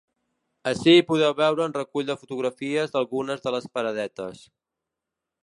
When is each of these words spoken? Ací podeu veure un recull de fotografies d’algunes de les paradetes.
Ací 0.69 0.95
podeu 1.09 1.35
veure 1.41 1.63
un 1.65 1.75
recull 1.75 2.07
de 2.09 2.15
fotografies 2.21 2.97
d’algunes 2.97 3.45
de 3.45 3.55
les 3.59 3.69
paradetes. 3.77 4.43